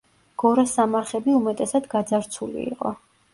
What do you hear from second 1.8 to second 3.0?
გაძარცული იყო.